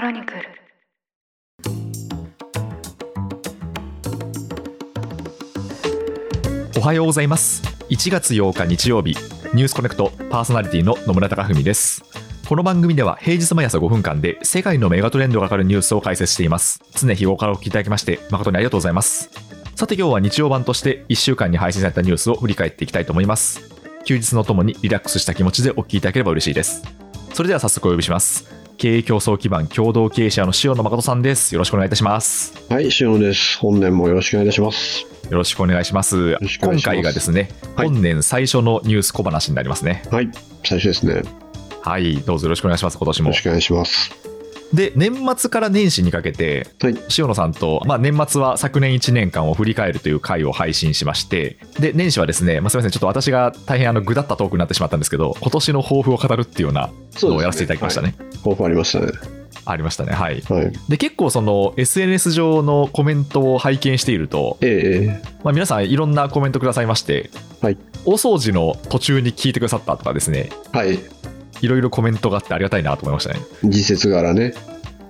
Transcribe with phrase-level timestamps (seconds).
[0.00, 0.40] クロニクル。
[6.78, 7.62] おはようございます。
[7.90, 9.10] 1月8日日曜日。
[9.52, 12.02] ニュースコネクトパーソナリティの野村貴文です。
[12.48, 16.80] この番組では平日毎朝5分間で世界のメガトレンドがかかるニュースを解説しています。
[16.92, 19.28] 常日頃からお聞きいただきまして誠にありがとうございます。
[19.74, 23.60] さて今日は日曜版として1週間に配信されたニュースを振り返っていきたいと思います。
[24.06, 26.82] 休日のともにリラックスした気持ちでお聞きいただければ嬉しいです。
[27.34, 28.59] それでは早速お呼びします。
[28.80, 33.58] 経営競争基盤共同経営者の塩野誠さんですよろしくお願いいたしますはい、塩野です。
[33.58, 35.02] 本年もよろしくお願いいたします。
[35.28, 40.30] よろしくお願いしますます回がですね、はい本年最初のニュース小話になりますねはい、
[40.64, 41.16] 最初ですね。
[41.16, 41.22] よ
[41.82, 44.29] はいどうぞよろしくお願いします今年もろしくお願いします。
[44.72, 56.90] で年末から年始にかけてはい、塩野さんと、まあ、年末は昨年1年間を振り返るという回を配信しましてで年始はですね、まあ、すみませんちょっと私が大変あのぐだったトークになってしまったんですけど今年の抱負を語るっていうような
[57.22, 58.28] のをやらせていただきましたねはい。
[58.38, 59.12] 抱負ありましたね。
[59.66, 60.72] ありましたねはいはい。
[60.88, 67.76] で結構その SNS 上のコメントを拝見していると、えええまあ、皆さんいろんなコメントくださいまして、はい
[68.06, 70.98] お掃除の途中に聞いてくださったとかですねえはい。
[71.60, 74.54] いろいろコメントがあってありがたいなと思いましたね時節柄ね、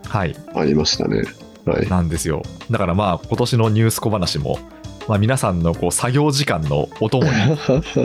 [0.09, 1.23] はいありましたね。
[1.65, 1.89] はい。
[1.89, 4.59] なんですよだからまあ今年のニュース小話も、
[5.07, 7.31] まあ、皆さんのこう作業時間のお供に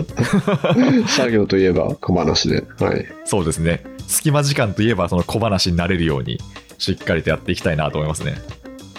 [1.08, 2.64] 作業といえば小話で。
[2.80, 3.06] はい。
[3.26, 6.40] そうですね隙間時間といえばその小話になれるように
[6.78, 8.36] しっかりとやっていきたいなと思いますね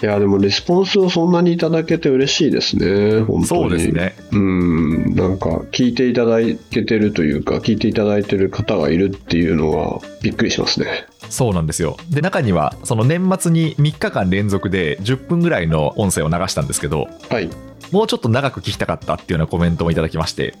[0.01, 3.21] いや、でもレスポンスをそんなにいただけて嬉しいですね。
[3.21, 3.45] 本当に。
[3.45, 3.91] そうです。
[3.91, 6.37] ねうん、なんか聞いていただ
[6.71, 11.07] けてるというか、聞いていただいてる方がいるっていうのはびっくりしますね。
[11.29, 17.49] そうなんですよで中にはその年末に3日間連続で10分ぐらいの音声を流したんですけどはい。
[17.91, 20.55] もうちょっと長く聞きたかったっていうようなコメントもいただきまして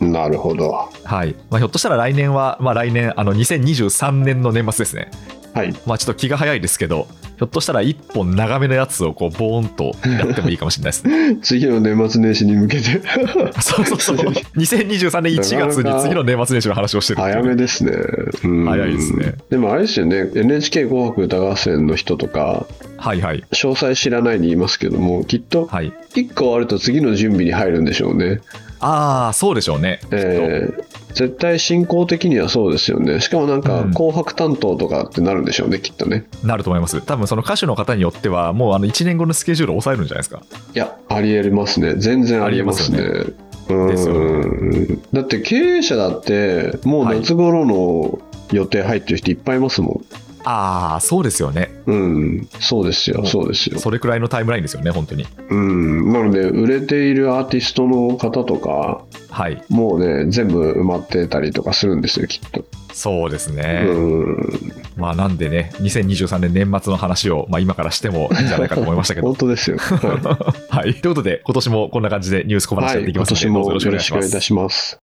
[0.00, 0.70] なるほど。
[0.70, 5.10] はい、まあ、ひょっとしたら来年は、まあ、来年あの2023年の年末ですね
[5.54, 5.74] はい。
[5.86, 11.38] まあちょっと気が早いですけどひょっとしたら1本長めのやつをこうボーンとやってもいいかもしれないですね。
[11.40, 13.00] 次の年末年始に向けて。
[13.62, 14.16] そうそうそう。
[14.16, 17.92] 2023年1月に次の年末年始の話をしてる早めですね。
[18.42, 18.64] うん。
[18.66, 19.34] 早いですね。
[19.50, 22.66] でもあれですよね、NHK 紅白歌合戦の人とか、
[22.96, 23.44] はいはい。
[23.52, 25.92] 詳細知らないに言いますけども、きっとはい。
[26.16, 28.40] 1個あると次の準備に入るんでしょうね。
[28.80, 33.20] ああそうでしょうね、えー絶対進行的にはそうですよね。
[33.20, 36.26] しかもなんかうん紅白担当とかってなるんでしょうね、きっとね。
[36.44, 40.42] なると思います多分その歌手の方によってはもうあの1年後のスケジュールを抑えるんじゃないですか
[40.74, 41.94] いや、ありえますね。
[41.96, 42.98] 全然ありえますね。
[42.98, 43.38] うん
[45.12, 48.18] だって経営者だってもう夏頃の
[48.50, 50.00] 予定入ってる人いっぱいいますも
[50.50, 51.70] ああそうですよね。
[51.86, 51.92] ん。
[51.92, 51.94] う
[52.40, 53.78] ん、そうですよ、そうですよ。
[53.78, 55.26] それくらいのタイムラインですよね本当に。
[55.50, 59.62] うん、なので売れているアーティストの方とかはい。
[59.68, 62.64] もうね全部埋まってたりとかするんですよきっと、
[62.94, 64.72] そうですね、うん。
[64.96, 69.26] まあなんでね2023年年末の話を、まあ、今からしてもいいんじゃないかと思いましたけど。
[69.28, 69.76] 本当ですよ。
[69.76, 70.94] は はい。
[70.94, 75.07] ということで今年もこんな感じでニュース小い、話やっていきますので、どうぞよろ今年もよろしくお願いいたします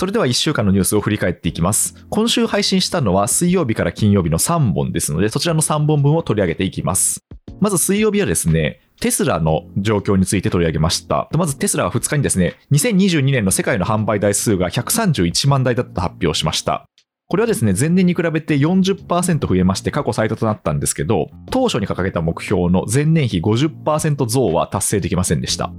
[0.00, 2.06] それでは1週間のニュースを振り返っていきます。
[2.08, 7.22] 今週配信したのは水曜日から金曜日の3本ですので、そちらの3本分を取り上げていきます。
[7.60, 11.28] まず水曜日はですね、テスラの状況について取り上げました。
[11.36, 16.86] まずテスラは2日にですね、2022年の世界の販売台数が131万台だったと発表しました。
[17.28, 25.70] これはですね、前年に比べて40%増えまして過去最多となったんですけど、当初に掲げた目標の前年比50%増は達成できませんでした。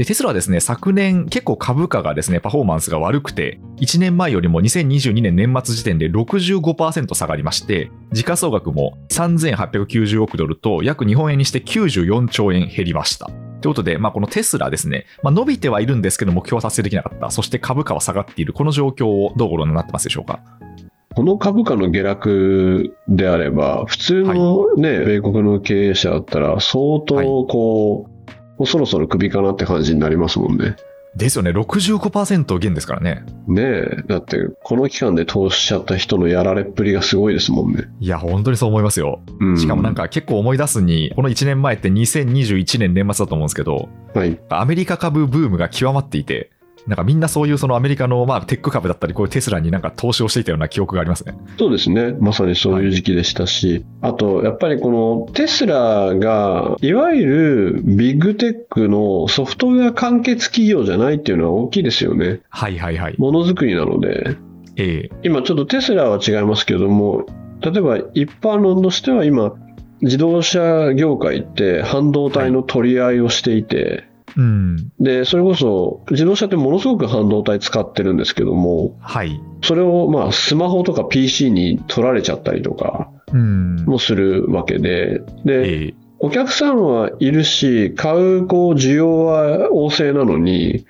[0.00, 13.26] で、テスラはですね、昨年結構株価がですね、パフォーマンスが悪くて、1年前よりも2022年年末時点で65%下がりまして、時価総額も3890億ドルと約日本円にして94兆円減りました。
[13.26, 17.30] ということで、まあ、このテスラですね、まあ、伸びてはいるんですけど、目標は達成できなかった。
[17.30, 18.54] そして株価は下がっている。
[18.54, 20.40] この状況をどうご覧になってますでしょうか？
[21.14, 28.10] この株価の下落であれば普通のね、米国の経営者だったら相当こう、
[28.60, 30.76] もうそろそろクビかなって感じになりますもんね。
[31.16, 33.24] ですよね、65%減ですからね。
[33.48, 34.02] ねえ。
[34.06, 39.22] だってこの期間で投資しちゃった人のやられっぷりがすごいですもんね、いや、本当にそう思いますよ。
[39.40, 44.38] うん、しかもなんか結構思い出すに、この1年前って2021年年末だと思うんですけど、はい。
[44.50, 46.50] アメリカ株ブームが極まっていて、
[46.86, 51.34] なんかみんなそういうそのアメリカのまあテック株だったり、こういうテスラになんか投資をしていたような記憶がありますね。
[51.58, 52.12] そうですね。
[52.20, 54.90] まさにそういう時期でしたし、あと、やっぱりこ
[55.26, 62.40] のテスラが、いわゆるビッグテックのソフトウェア完結企業じゃないっていうのは大きいですよね。
[62.48, 63.14] はいはいはい。
[63.18, 64.36] ものづくりなので、
[64.76, 67.26] ええ今ちょっとテスラは違いますけども、
[67.60, 69.54] 例えば一般論としては今、
[70.00, 74.04] 自動車業界って半導体の取り合いをしていて、
[74.36, 74.92] うん。
[75.00, 79.40] で、それこそ自動車ってものすごく半導体使ってるんですけども、はい。
[79.62, 83.76] それをまあスマホとか PC に取られちゃったりとかうん。
[83.84, 90.84] もするわけで、で、ええお客さんはいるし、買うこう需要は旺盛なのに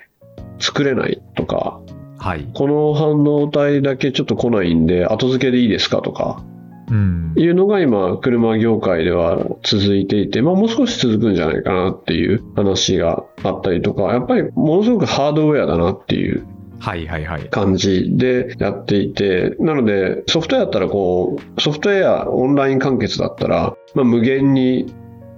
[0.59, 1.81] 作れないとか、
[2.19, 2.47] はい。
[2.53, 6.50] この半導体だけちょっと来ないんで後付けでいいですかとかうん。
[6.91, 16.47] いうのが今車業界では続いていて、まあもう少し続くんじゃないかなっていう話があったりとか、やっぱりものすごくハードウェアだなっていう
[16.81, 17.49] はいはいはい。
[17.51, 24.93] 感じでやっていて、なのでソフトウェアだったらこう、ソフトウェアオンライン完結だったら、まあ無限に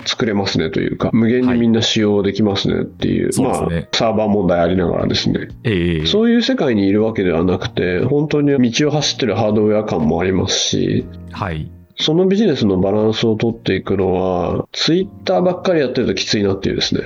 [0.04, 5.48] 作れますねというか、無限にみんな使用できますねっていう、そうですねまあサーバー問題ありながらですね。
[5.64, 11.70] ええそういう世界にいるわけではなくて、本当に道を走ってるハードウェア感もありますし、はい。
[11.96, 17.02] そのビジネスのバランスを取っていくのは、ツイッターばっかりやってるときついなっていうですね。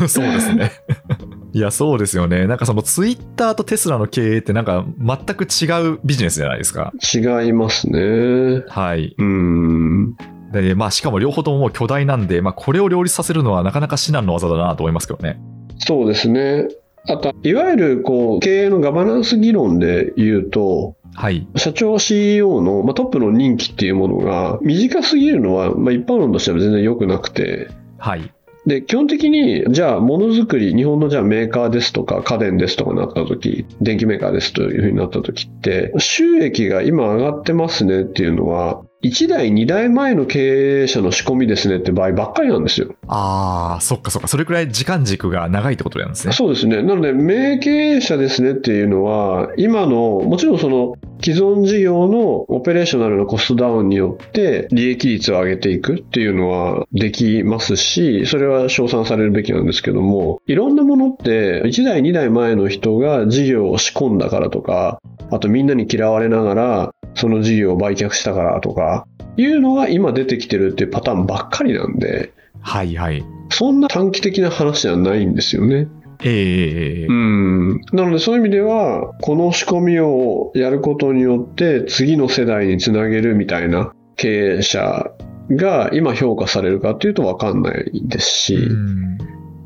[0.00, 0.70] う んそうですね。
[1.54, 2.46] いや、そうですよね。
[2.46, 6.92] なんかそのツイッターとテスラの経営ってなんか全く違うビジネスじゃないですか。
[7.14, 8.62] 違いますね。
[8.68, 9.14] はい。
[9.18, 10.16] うん。
[10.52, 15.40] で、まあしかも両方とももう巨大なんで、まあこれを両立させるのはなかなか至難の技だなと思いますけどね。
[15.78, 16.68] そうですね。
[17.08, 21.46] あと、いわゆるこう経営のガバナンス議論で言うと、はい。
[21.56, 27.68] 社長 CEO の、まあ、トップの任期っていうものが短すぎるのは、まあ、一般論としては全然良くなくて、
[27.98, 28.32] はい。
[28.64, 42.94] で、基本的に、じゃあ、ものづくり、日本のじゃあメーカーですとか、家電ですとかなった時、電気メーカーですというふうになった時って、収益が今上がってますねっていうのは、1代、2代前の経営者の仕込みですねって場合ばっかりなんですよ。
[43.08, 44.28] ああ、そっかそっか。
[44.28, 46.32] それくらい時間軸が長いってことなんですね。
[46.32, 46.82] そうですね。
[46.82, 65.00] なので、名経営者ですねっていうのは、今の、もちろんその、既存事業のオペレーショナルのコストダウンによって利益率を上げていくっていうのはできますし、それは称賛されるべきなんですけども、いろんなものって1代2代前の人が事業を仕込んだからとか、
[65.30, 69.06] あとみんなに嫌われながらその事業を売却したからとか、
[69.36, 73.24] いうのが今出てきてるっていうパターンばっかりなんで、はいはい。
[73.50, 75.88] そんな短期的な話じゃないんですよね。
[76.24, 77.80] ええええええうん。
[77.92, 85.10] なのでそういう意味では、この仕込みをやることによって次の世代につなげるみたいな経営者
[85.50, 89.18] が今評価されるかっていうと分かんないですし、うん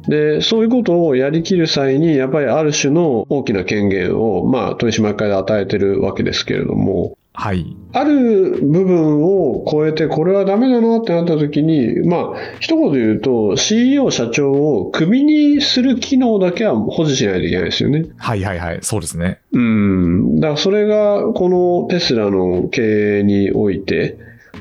[0.09, 7.77] で、そういうことをやりきる際に、やっぱりある種の大きな権限を、まあ、取締役会で与えてるわけですけれども、はい。
[7.93, 18.07] ある部分を超えて、これはダメだなってなった時に、まあ、一言で言うと、CEO 社長をクビにする機能だけは保持しないといけないですよね。
[18.17, 18.79] はいはいはい。
[18.81, 19.41] そうですね。
[19.53, 20.41] うん。
[20.41, 24.17] だからそれが、このテスラの経営において、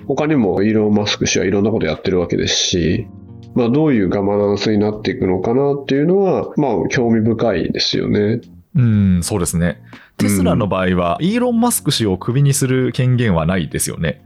[0.06, 3.08] 他にもイーロン・マスク氏はいろんなことやってるわけですし、
[3.54, 8.42] まあ、どういうガバナンスになっていくのかなっていうのは、まあ、興味深いですよね。
[8.76, 9.82] うん、そうですね。
[10.18, 14.22] テスラの場合は、イーロン・マスク氏をクビにする権限はないですよね。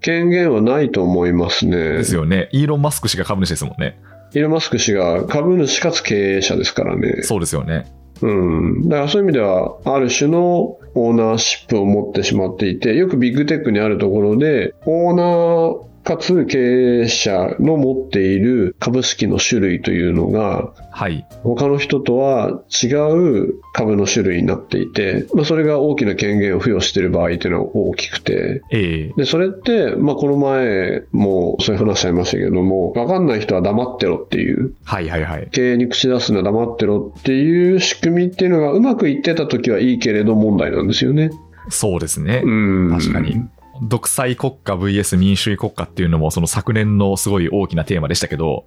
[0.00, 1.76] 権限はないと思いますね。
[1.76, 2.48] ですよね。
[2.52, 3.98] イーロン・マスク氏が株主ですもんね。
[4.34, 7.22] イーロン・マスク氏が株主かつ経営者ですからね。
[7.22, 7.86] そうですよね。
[8.20, 8.88] うん。
[8.88, 16.58] だからそういう意味では、ある種のオーナーシップを持ってしまっていて、よくビッグテックにあるところで、オーナーかつ経
[17.04, 21.26] 営者の持っている株式の種類というのが、はい。
[21.42, 35.48] 他の人とは違う株の種類になっていて、まあ、それが大きな権限を付与している場合というのは大きくて、ええで、それって、まあ、この前もそういう話ありましたけれども、わかんない人は黙ってろっていう、はいはいはい。
[35.52, 41.30] 経営に口出すのは黙ってろっていう仕組みっていうのがうまくいってた時はいいけれど問題なんですよね。
[41.70, 42.42] そうですね。
[42.44, 42.90] うん。
[42.90, 43.42] 確かに。
[43.82, 48.66] 独裁国家 VS 民主主義国家っていうのも、その昨年のすごい大きなテーマでしたけど、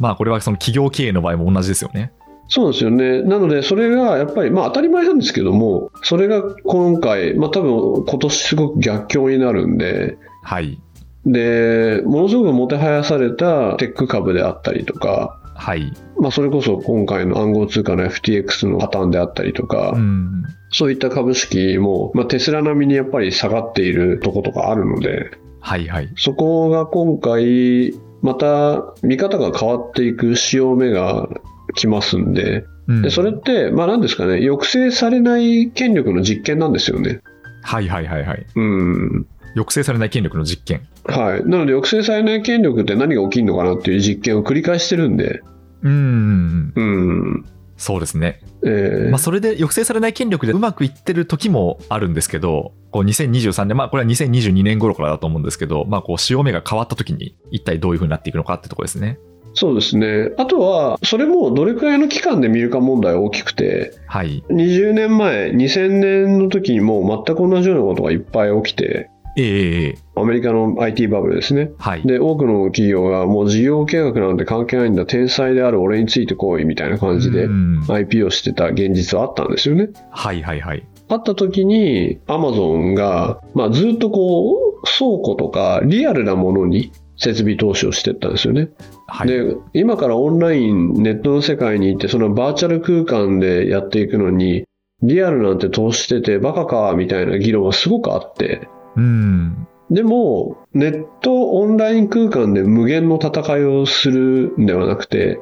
[0.00, 2.12] まあこれはその企業経営の場合も同じですよね。
[2.48, 3.22] そうですよね。
[3.22, 10.80] なので、それがやっぱり、まあ当たり前なんですけども、それが今回、まあ多分今年すごく逆境になるんで、はい。
[11.26, 15.92] で、ものすごくもてはやされたテック株であったりとか、はい。
[16.18, 20.44] まあそれこそ今回の暗号通貨の FTX の破綻であったりとか、うん。
[20.70, 26.12] そういった株式も、まあテスラ並みにやっぱり下がっているとことかあるので、はいはい。
[26.16, 31.28] そこが今回、また見方が変わっていく潮目が
[31.74, 37.20] 来ますんで、うんでそれって、まあ何ですかね、抑制されない権力の実験なんですよね。
[37.62, 38.46] はいはいはいはい。
[38.54, 39.26] うん。
[39.58, 40.88] 抑制されない権力の実験。
[41.04, 41.44] はい。
[41.44, 45.42] なので抑制されない権力って何が起きるのかなっていう実験を繰り返してるんで、
[45.82, 46.72] うん。
[46.74, 47.44] うん。
[47.76, 48.40] そうですね。
[48.64, 59.18] えーまあ、それで抑制されない権力でうまくいってる時もあるんですけど、こう2023年、まあこれは2022年頃からだと思うんですけど、まあこう潮目が変わった時に一体どういう風になっていくのかってところですね。
[59.54, 60.30] そうですね。
[60.38, 64.44] あとは、それもどれくらいの期間で見るか問題大きくて、はい。
[64.50, 71.70] 20年前、2000年の時にもう全く同じようなことがいっぱい起きて、ええええアメリカの IT バブルですね。
[71.78, 72.02] はい。
[72.02, 79.90] で、多くの企業がもう事業計画なんて関係ないんだ、天才である俺についてこいみたいな感じでうん IP をしてた現実はあったんですよね。
[80.10, 80.84] はいはいはい。
[81.08, 88.68] あった時に、アマゾンが、まあ、ずっとこう、倉庫とかリアルなものに設備投資をしていったんですよね。
[89.06, 89.28] はい。
[89.28, 94.64] で、今からオンライン、ネットの世界に行って、そのバーチャル空間でやっていくのに、
[95.02, 99.68] リアルなんて投資しててバカか、みたいな議論がすごくあって、うん。
[99.90, 105.40] でも、ネットオンライン空間で無限の戦いをするんではなくて、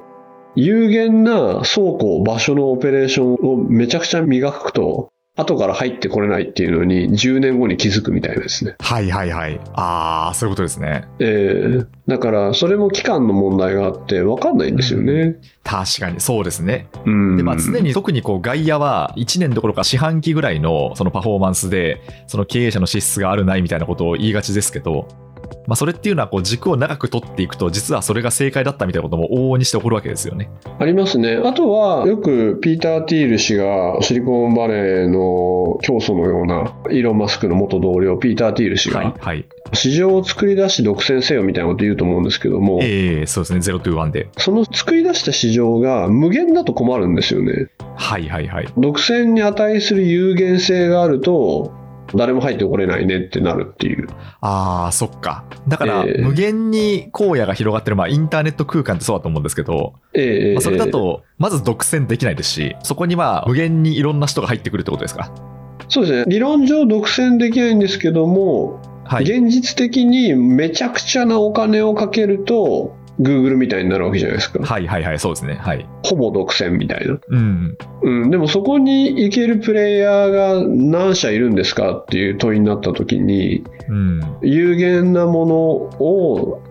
[0.54, 8.74] 有限な倉庫、場所のオペレーションをめちゃくちゃ磨くと、後から入ってこれないっていうのに10年後に気づくみたいなですね。
[8.80, 9.60] はいはいはい。
[9.74, 11.04] ああ、そういうことですね。
[11.18, 15.36] えー、だから、それも期間の問題があって分かんないんですよね。
[15.62, 16.88] 確かにそうですね。
[17.04, 17.36] うん。
[17.36, 25.06] で、まあ、常に特にこう外野は1年どころか四半期ぐらいのそのパフォーマンスで、その経営者の資質があるないみたいなことを言いがちですけど、
[25.66, 30.50] まあ、それっていうのはこう軸を長く取っていくと、実はそれが正解だったみたいなことも往々にして起こるわけですよね。
[30.78, 31.40] ありますね。
[31.44, 39.14] あとは、よくピーター・ティール氏がシリコンバレーの教祖のような、イーロン・マスクの元同僚、ピーター・ティール氏はいが、。
[39.18, 39.44] はい。
[39.72, 43.58] 市場を作り出し独占せよみたいなこと言うと思うんですけども、ええそうですね。
[43.58, 44.28] 0 to 1で。
[44.38, 47.68] その作り出した市場が無限だと困るんですよね。
[47.96, 48.68] はいはいはい。
[48.76, 51.72] 独占に値する有限性があると、
[52.14, 54.08] 誰も入ってこれないねってなるっていう。
[54.40, 55.44] ああ、そっか。
[55.66, 65.32] だから、ええ無限に荒野が広がってる、まあ、インターネット空間ってそうだと思うんですけど、ええまあ、それだと、まず独占できないですし、そこにまあ、無限にいろんな人が入ってくるってことですか？
[65.88, 66.24] そうですね。
[66.28, 69.24] 理論上独占できないんですけども、はい。
[69.24, 74.62] 現実的にめちゃくちゃなお金をかけると、Google みたいになるわけじゃないですか。
[74.62, 75.54] はいはいはい、そうですね。
[75.54, 75.88] はい。
[76.04, 77.18] ほぼ独占みたいな。
[77.28, 77.78] うん。
[78.02, 84.20] うん、でもそこに行けるプレイヤーが何社いるんですかっていう問いになった時に、うん。
[84.42, 86.62] 有限なものを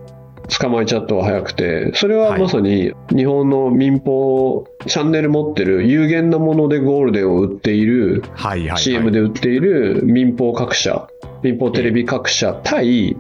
[0.60, 8.78] 捕まえちゃった方が早くて、それはまさに日本の民放、チャンネル持ってる有限なものでゴールデンを売っている、はいはい、はい。
[8.78, 11.08] CM で売っている民放各社、
[11.42, 13.18] 民放テレビ各社対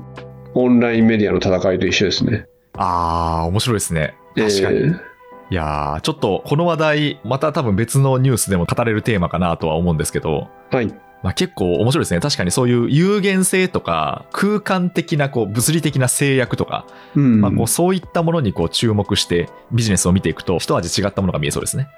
[0.53, 2.47] オンラインメディアの戦いと一緒ですね。
[2.77, 4.15] ああ、面白いですね。
[4.35, 4.77] 確かに。
[4.77, 5.15] えー
[5.51, 10.87] いやー、ちょっとこの話題、また多分別のニュースでも語れるテーマかなとは思うんですけど、はい。
[11.21, 12.19] まあ、結構面白いですね。
[12.19, 21.89] 確かにそういう有限性とか、空間的なこう物理的な制約とか、うんまあ、こうそういったものにこう注目してビジネスを見ていくと、一味違ったものが見えそうですね。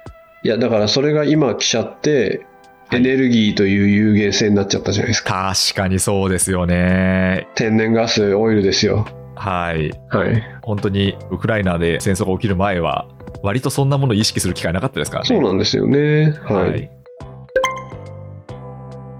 [0.42, 2.46] いや、だからそれが今来ちゃって、
[2.90, 5.52] はいエネルギーという有限性になっちゃったじゃないですか。
[5.54, 7.46] 確かにそうですよね。
[7.54, 9.06] 天然ガス、オイルですよ。
[9.38, 9.90] はい。
[10.10, 10.42] はい。
[10.62, 13.06] 本当にウクライナで戦争が起きる前は、
[13.42, 15.28] 割とそんなものを意識する機会なかったですからね。
[15.28, 16.32] そうなんですよね。
[16.44, 16.90] はい。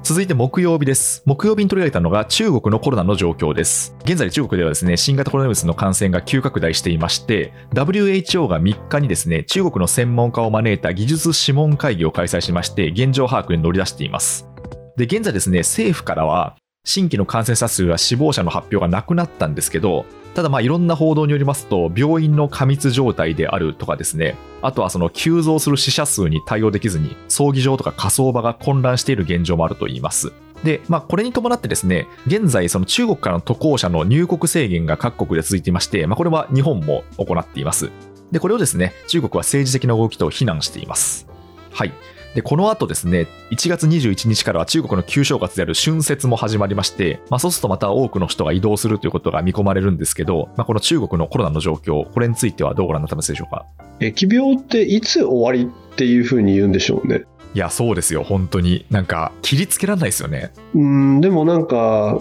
[0.08, 1.22] 続いて木曜日です。
[1.26, 3.94] 木曜日に取り上げたのが中国のコロナの状況です。
[4.04, 14.48] 現在中国ではですね、新型コロナウイルスの感染が急拡大していまして、WHO が3日にですね、中国の専門家を招いた技術諮問会議を開催しまして、現状把握に乗り出しています。
[14.96, 16.56] で、現在ですね、政府からは、
[16.88, 30.32] 新規の感染者数や死亡者の発表がなくなったんですけど、ただまあいろんな報道によりますと、病院の過密状態であるとかですね、あとはその急増する死者数に対応できずに、葬儀場とか火葬場が混乱している現状もあるといいます。
[30.64, 37.90] で、まあ、これに伴ってですね、現在、その中国からの渡航者の入国制限が各国で続いていまして、まあ、これは日本も行っています。
[38.32, 41.28] で、これをですね、中国は政治的な動きと非難しています。
[41.70, 41.92] はい。
[42.34, 53.66] で、この後ですね、1月21日からは中国の旧正月である春節も始まりまして、まあ、そうするとまた多くの人が移動するということが見込まれるんですけど、まあ、この中国のコロナの状況、これについてはどうご覧になってますでしょうか？
[54.00, 57.24] 疫病っていつ終わりっていうふうに言うんでしょうね。
[57.54, 58.84] いや、そうですよ、本当に。
[58.90, 60.52] なんか、切りつけられないですよね。
[60.74, 62.20] うん、でもなんか、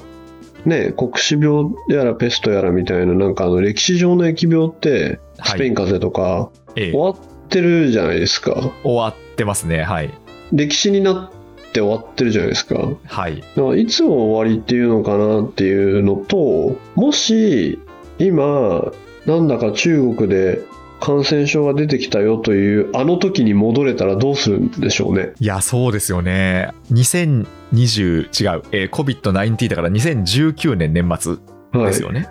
[0.66, 8.72] ね、黒死病やらペストやらみたいな、なんかあの歴史上の疫病って、はいスペイン風邪とか、ええ終わってるじゃないですか。
[8.84, 10.12] 終わってますね、はい。
[10.52, 12.76] 歴史になって終わってるじゃないですか。
[13.06, 13.42] はい。
[13.56, 17.80] だからいつ終わりっていうのかなっていうのと、もし
[18.18, 18.92] 今、
[19.28, 20.62] なんだか中国で
[21.00, 25.34] 感染症が出てきたよというあの時に戻れたらどうするんでしょうね。
[25.40, 26.72] いや、そうですよね。
[26.92, 31.36] 2020、違う、えー COVID-19 だから2019年年末
[31.74, 32.02] はいです。
[32.02, 32.28] よね。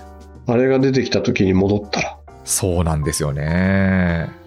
[0.48, 2.16] あれが出てきた時に戻ったら。
[2.44, 4.45] そうなんですよね。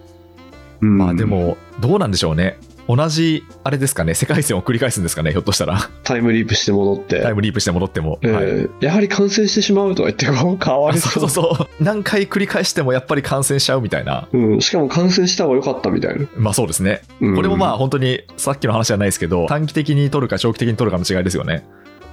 [0.80, 2.58] うんまあで、も、どうなんでしょうね。
[2.96, 5.78] 同じ、あれですかね、世界線を繰り返すんですかね、ひょっとしたら。
[6.02, 7.20] タイムリープして戻って。
[7.20, 8.18] タイムリープして戻っても。
[8.22, 11.68] えーはいやはり感染してしまうとか言って、こう変わありそうそうそう。
[11.84, 14.26] 何回繰り返してもやっぱり感染しちゃうみたいな。
[14.32, 16.26] うん、しかも感染した方が良かったみたいな。
[16.36, 17.02] まあそうですね。
[17.20, 21.64] うんこれもまあ本当にさっきの話じゃないですけど、短期的に取るか長期的に取るかの違いですよね。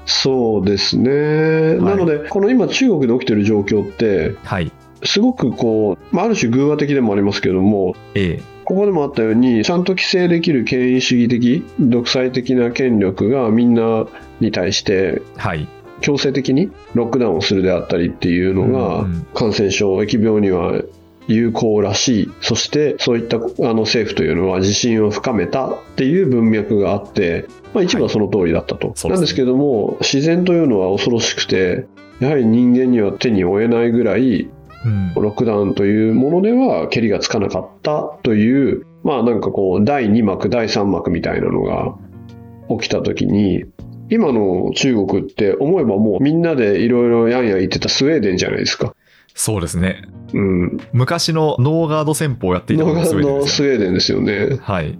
[0.05, 1.75] そうですね。
[1.75, 4.71] なので、この今中国で起きてる状況って、はい。
[5.03, 8.56] すごくこう、まあ、ある種偶話的でもありますけども、ええ。
[8.67, 14.05] ここでもあったように、ちゃんと規制できる権威主義的、独裁的な権力がみんな
[14.41, 15.69] に対してはい。
[16.01, 20.81] 強制的にロックダウンをするであったりっていうのうんがうん感染症、疫病には
[21.27, 28.87] 有効らしい、そしてそういったあの政府というのは自信を深めたっていう文脈があって、まあ、一部はその通りだったと。
[28.87, 31.87] そうですねなんですけども、自然というのは恐ろしくて、
[32.19, 34.49] やはり人間には手に負えないぐらい
[34.85, 35.13] うん。
[35.15, 41.95] ロックダウンというものではけりがつかなかったという、まあなんかこう、第2幕、第3幕みたいなのが
[42.69, 43.65] 起きたときに、
[44.09, 48.95] 今の中国って思えばもうみんなでいろいろやんや言ってたスウェーデンじゃないですか。
[49.33, 50.01] そうですね。
[50.33, 50.77] うん。
[50.93, 54.57] 昔のノーガード戦法をやっていたのがスウェーデンドですよスウェーデンですよね。
[54.61, 54.97] はい。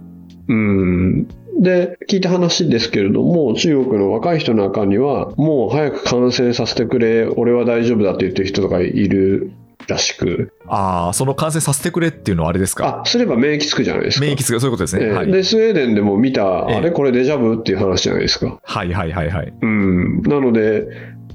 [0.48, 1.26] うん。
[1.60, 9.50] で、聞いた話ですけれども、中国の若い人の中には、もう早く感染させてくれ、俺は大丈夫だって言ってる人とかいる
[9.88, 13.00] らしく、ああ、その感染させてくれっていうのはあれですか？
[13.02, 14.26] あ、すれば免疫つくじゃないですか。
[14.26, 15.06] 免疫つく、そういうことですね。
[15.06, 15.32] ええはい。
[15.32, 18.60] で、スウェーデンでも見た、ええあれこれデジャブっていう話じゃないですか。
[18.62, 19.54] はいはいはいはい。
[19.62, 20.22] うん。
[20.22, 20.86] なので、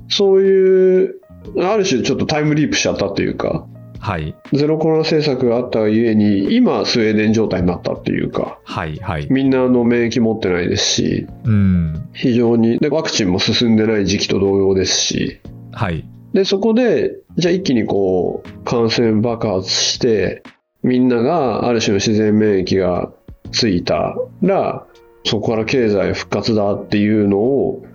[0.09, 1.15] そういう、
[1.59, 3.65] ある種ちょっとタイムリープしちゃったっていうか、
[3.99, 4.35] はい。
[4.51, 9.27] ゼロコロナ政策があったがゆえに、今スウェーデン状態になったっていうか、はいはい。
[9.31, 12.09] みんなあの免疫持ってないですし、うん。
[12.13, 15.39] 非常に、で、ワクチンも進んでない時期と同様ですし、
[15.71, 16.05] はい。
[16.33, 20.43] で、そこで、じゃあ一気にこう、感染爆発して、
[20.83, 23.11] みんながある種の自然免疫が
[23.51, 24.85] ついたら、
[25.25, 27.85] そこから経済復活だっていうのを、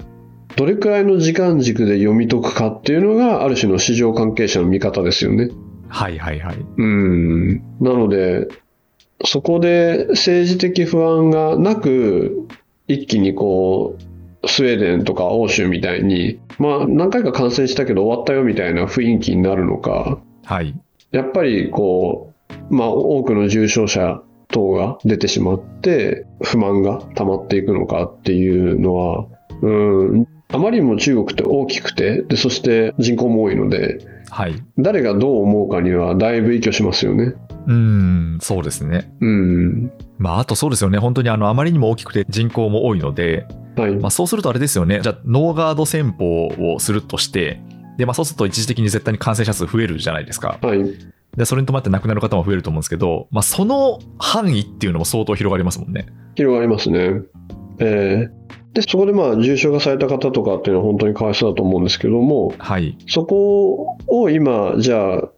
[0.57, 5.51] どれくらいの時間軸で読み解くかっていうのが、ある種の市場関係者の見方ですよね。
[5.89, 6.57] はいはいはい。
[6.77, 7.59] うん。
[7.81, 8.49] なので、
[9.25, 12.47] そこで政治的不安がなく、
[12.89, 14.03] 一気にこう、
[14.47, 20.75] スウェーデンとか欧州みたいに、まあ何回か感染したけど終わったよみたいな雰囲気になるのか、はい。
[21.11, 22.33] やっぱりこ
[22.71, 29.27] う、まあ多くの重症者等が出てしまって、不満が溜まっていくのかっていうのは、
[29.63, 33.99] うん、あまりにも中国って大きくて、で、そして人口も多いので、
[34.31, 34.55] はい。
[34.79, 37.35] 誰がどう思うかにはだいぶ影響しますよね。
[37.67, 39.13] うん、そうですね。
[39.21, 39.93] うん。
[40.17, 40.99] まあ、あとそうですよね。
[40.99, 43.97] 本当にあの、あまりにも大きくて人口も多いので、はい。
[43.97, 45.01] まあ、そうするとあれですよね。
[45.03, 47.61] じゃあ、ノーガード戦法をするとして、
[47.99, 50.59] で、まあ、そうすると一時的に絶対に感染者数増えるじゃないですか。
[50.63, 50.83] はい。
[51.37, 56.07] で、それに伴って亡くなる方も増えると思うんですけど、まあ、その範囲っていうのも相当広がりますもんね。
[56.37, 57.21] 広がりますね。
[57.81, 58.39] えー
[58.75, 62.97] で、そこでまあ重症化された方とかっていうのは本当にかわいそうだと思うんですけども、はい。
[63.09, 65.31] そこを今、じゃあ、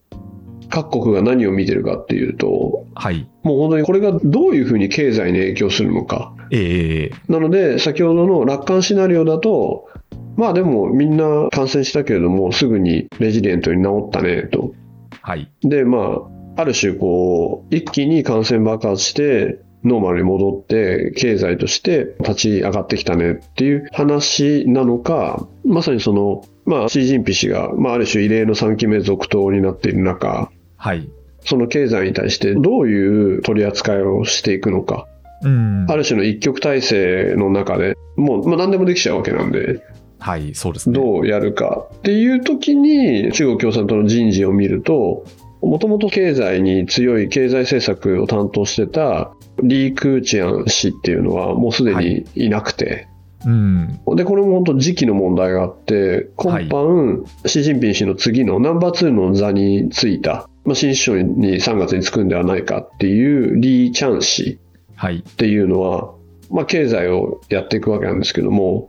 [0.69, 3.29] 各国が何を見てるかっていうと、はい。
[3.43, 6.35] もう本当にこれがどういうふうに経済に影響するのか。
[6.53, 9.89] ええええなので、先ほどの楽観シナリオだと、
[10.37, 14.75] まあでもみんな感染したけれども、すぐにレジデントに治ったねと。
[15.23, 15.51] はい。
[15.63, 16.19] で、ま
[16.57, 31.09] あ、ある種こう、一気に感染爆発して、ノーマルに戻って、経済として立ち上がってきたねっていう話なのか、まさにその、まあ、シー・ジンピ氏が、まあ、ある種異例の3期目続投になっている中、はい。
[31.43, 35.07] その経済に対してどういう取り扱いをしていくのか、
[35.43, 35.87] うん。
[35.89, 39.83] ある種の一極体制の中でもう、まあ、何でもできちゃうわけなんで、
[40.19, 40.95] はい、そうですね。
[40.95, 45.25] どうやるかっていう時に中国共産党の人事を見ると
[45.63, 53.09] もともと経済に強い経済政策を担当してたリー・クーチアン氏っていうのはもうすでにいなくて、
[53.45, 54.01] うん。
[54.17, 64.59] でこれも本当時期の問題があって今般、習近平氏の次のナンバー2の座についた、まあ、新首相に3月に就くんではないかっていうリー・チャン氏
[64.95, 65.19] はい。
[65.19, 66.15] っていうのは、
[66.51, 68.89] まあ、経済をやっていくわけなんですけども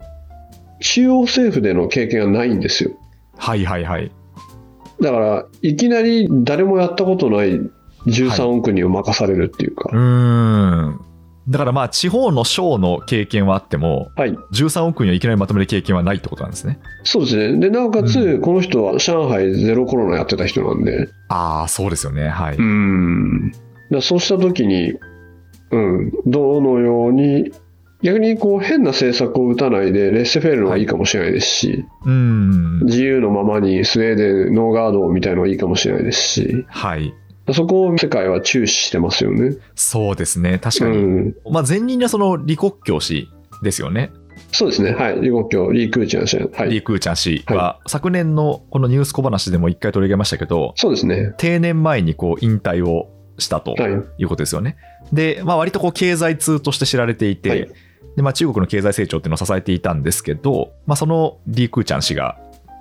[0.82, 2.92] 中央政府での経験がないんですよ
[3.38, 4.12] はいはいはい。
[5.02, 7.60] だから、いきなり誰もやったことない
[8.08, 11.06] 13億人を任されるっていうか、うーん。
[11.50, 16.80] だからまあ、地方の省の経験はあっても、はい、13億人をいきなりまとめる経験はないってことなんですね。
[17.04, 17.60] そうですね。
[17.60, 22.30] で、なおかつ、うこの人は上海ゼロコロナやってた人なんで、ああ、そうですよね。
[22.30, 22.58] はい。
[22.58, 23.52] うん。
[23.90, 24.94] だそうしたときに、
[25.72, 27.52] うん、どのように、
[28.04, 32.86] 逆にこう変な政策を打たないで、レッセフェールの方がいいかもしれないですし、うん。
[32.86, 37.14] 自由のままにスウェーデンノーガードみたいなのがいいかもしれないですし、はい。
[37.54, 39.58] そこを世界は注視してますよね。
[39.76, 40.60] そうですね。
[40.60, 40.98] 確かに。
[40.98, 41.36] うん。
[41.50, 43.30] まあ、前任はその李克強氏
[43.64, 44.12] ですよね。
[44.52, 44.94] そうですね。
[44.94, 45.16] はい。
[45.16, 46.38] 李克強、李空チャン氏。
[46.38, 46.50] はい。
[46.70, 51.34] 李空ちゃん氏は、昨年のこのニュース小話でも一回取り上げましたけど、そうですね。
[51.38, 53.92] 定年前にこう引退をしたとはい。
[53.92, 54.78] いうことですよね。
[55.14, 57.70] で、まあ、割とこう経済通として知られていて、はい
[58.16, 62.38] でまあ、中国の経済成長っていうのを支えていたんですけど、まあ、その李空ちゃん氏が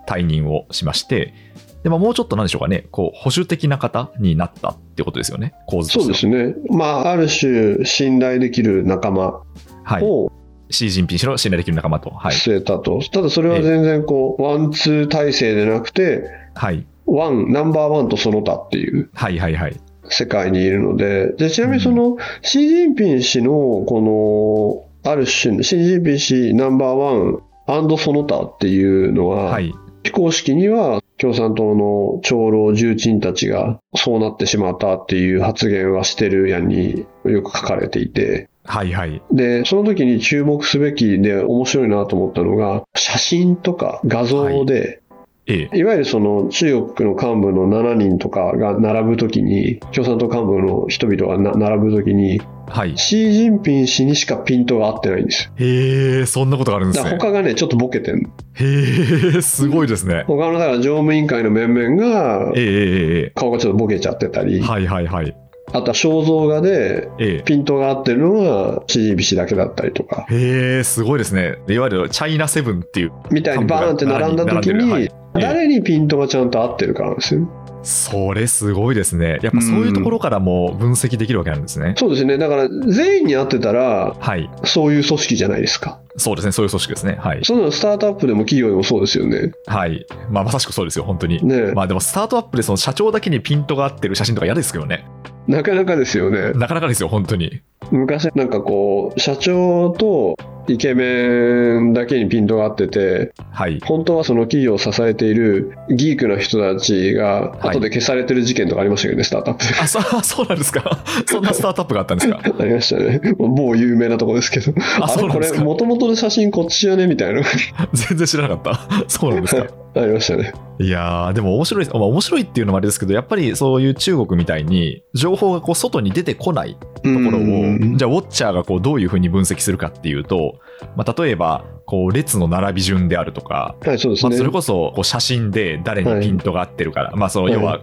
[0.06, 1.34] 退任をしまして、
[1.82, 6.54] でまあ、もうちょっとなんでしょうかね、こう保守的な方になったってことですよね、構図とそうですね。
[6.70, 9.40] まあ、ある種、信頼できる仲間
[9.82, 10.02] はい。
[10.04, 10.30] を
[10.70, 12.10] シー・ジンピン氏の信頼できる仲間と。
[12.10, 12.34] はい。
[12.34, 13.00] 据えたと。
[13.12, 16.22] ただ、それは全然こう、ワンツー体制でなくて、
[16.54, 16.86] はい。
[17.06, 19.76] ワン、ナンバーワンとその他っていうはいはいはい。
[20.04, 23.52] 世界にいるので、でちなみにその、シー・ジンピン氏の、
[23.86, 29.72] この、ある種の、シー・ジンピン氏ナンバーワンその他っていうのは、はい。
[30.02, 39.22] 非公式には共産党の長老重鎮たちがそうなってしまったっていう発言はしてるやんによく書かれていて、はいはい。
[39.30, 45.09] で、その時に注目すべきで面白いなと思ったのが、写真とか画像で、ええ。
[45.52, 52.96] い、わゆるその中国の幹部の7人とかが並ぶときに、共産党幹部の人々がな並ぶときに、はい。
[52.96, 55.50] シー・ジンピン氏にしかピントが合ってないんですよ。
[55.56, 57.10] へえ、そんなことがあるんですね。
[57.10, 58.28] 他がね、ちょっとボケてんの。
[58.54, 60.24] へえ、すごいですね。
[60.28, 65.36] 他のだから常務委員会の面々がえ顔がちょっとボケちゃってたりえ。、はいはいはい。
[65.72, 67.42] あとは肖像画でええ。
[67.42, 71.56] ピントが合ってるのがシー・ジンピン氏だけだったりとか、へえ、すごいですね。
[71.68, 73.12] いわゆるチャイナセブンっていう。
[73.30, 77.48] みたいにバーンって並んだ時に誰にピントがちゃんと合ってるかなんですよ。
[77.82, 79.38] それすごいですね。
[79.42, 81.94] やっぱそういうところからも分析できるわけなんですね。
[81.96, 82.36] そうですね。
[82.36, 84.50] だから全員に合ってたら、はい。
[84.64, 86.00] そういう組織じゃないですか。
[86.16, 86.52] そうですね。
[86.52, 87.16] そういう組織ですね。
[87.18, 87.44] はい。
[87.44, 89.52] そのスタートアップでも企業でもそうですよね。
[89.66, 90.04] はい。
[90.30, 91.04] まあ、まさしくそうですよ。
[91.04, 91.42] 本当に。
[91.42, 95.06] ねえまあでも、スタートアップでその社長だけにピントが合ってる写真とか嫌ですけどね。
[95.48, 96.52] なかなかですよね。
[96.52, 97.62] なかなかですよ、本当に。
[97.90, 100.36] 昔なんかこう、社長と
[100.72, 103.80] イケメンだけにピントが合ってて、はい。
[103.84, 109.74] 本当はその企業を支えているギークな人たちがはい後で消されてる事件とかありましたよね、スタートアップで。
[109.80, 111.04] あ、そ そうなんですか？
[111.26, 112.40] そんなスタートアップがあったんですか？
[112.58, 113.20] ありましたね。
[113.38, 114.72] 某有名なとこですけど。
[115.00, 115.64] ああれこれ、そうなんですか？
[115.64, 117.42] もともとの写真こっちじゃねみたいな。
[117.92, 119.04] 全然知らなかった。
[119.08, 119.66] そうなんですか？
[119.94, 120.52] ありましたね。
[120.78, 121.86] いやー、でも面白い。
[121.86, 130.60] まあ、面白いっていうのもあれですけど、やっぱりそういう中国みたいに、情報がこう外に出てこないとところを、じゃあウォッチャーがこうどういうふうに分析するかっていうと、
[130.96, 134.36] まあ、例えば、こう列の並び順であるとか、はい、そうですまあ、ね。
[134.36, 137.80] それこそこう写真で誰にピントが合ってるから、まあその要は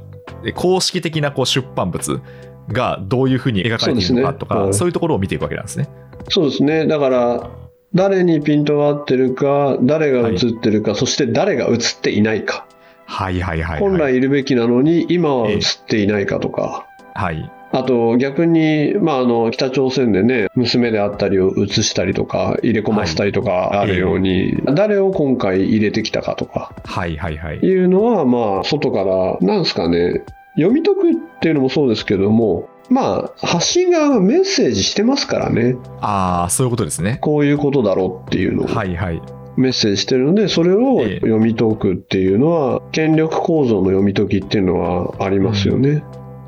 [0.55, 2.21] 公式的なこう出版物
[2.69, 5.89] がどういうふうに描かれているのかとか、そう,、ねはいいうところを見ていくわけなんですね。
[6.29, 6.87] そうですね。
[6.87, 7.49] だから、
[7.97, 12.67] 誰にピントが合ってるか、誰が映ってるか、そして誰が映っていないか。
[13.05, 13.79] はいはいはい、はい。
[13.79, 16.85] 本来いるべきなのに、今は映っていないかとか。
[17.15, 17.51] はい。
[17.71, 27.57] あと逆に、まあ、あの北朝鮮でね、娘であったりを映したりとか、入れ込ませたりとかあるように、誰を今回入れてきたかとかはいはいはい。
[27.57, 30.23] いうのは、まあ、外から、なんですかね、
[30.55, 37.17] 読み解くっていうのもそうですけども、まあ、発信側がメッセージしてますからね、ああ、そういうことですね。
[37.21, 39.21] こういうことだろうっていうのをはいはい。
[39.57, 46.03] メッセージしてるので、それをええ読み解くっていうのは、権力構造の読み解きっていうのはありますよね。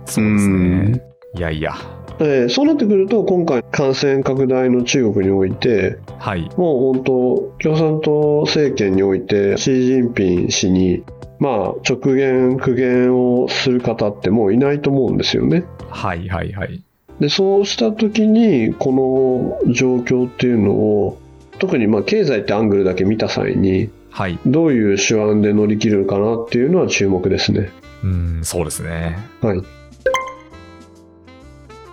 [0.06, 1.02] そうですね。
[1.36, 1.74] いやいや。
[2.22, 6.50] えーそうなってくると、今回、感染拡大の中国において、はい。
[6.58, 11.04] もう本当、共産党政権において、シー・ジンピン氏に、
[11.40, 11.54] まあ、
[11.90, 15.64] 直言、苦言をする方ってもういないと思うんですよね。
[15.90, 16.82] はいはいはい。
[17.20, 21.18] で、そうした時に、この状況っていうのを、
[21.60, 24.40] 特にまあ経済ってアングルだけ見た際に、はい。
[24.46, 27.70] どういう手腕で乗り切るかなっていうのは注目ですね。
[28.04, 29.18] うん、そうですね。
[29.42, 29.62] はい。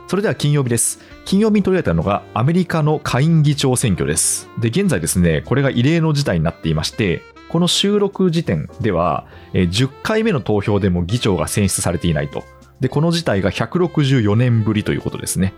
[0.08, 1.00] それでは金曜日です。
[1.24, 4.48] 金曜日に取り上げたのがアメリカの下院議長選挙です。
[4.60, 12.44] で、現在ですね、これが異例の事態になっていまして、この収録時点では、えー10回目の投票でも議長が選出されていないと。
[12.80, 15.54] で、この事態が164年ぶりということですね。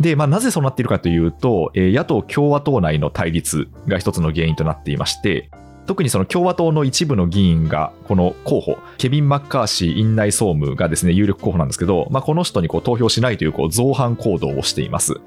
[0.00, 5.50] で、まあ、なぜそうなっているかというと、えー野党・共和党内の対立が一つの原因となっていまして、
[5.86, 15.20] 特にその共和党の一部の議員が、この候補、ケビン・マッカーシー院内総務がですね、有力候補なんですけど、まあ、この人にこう投票しないというこう造反行動をしています。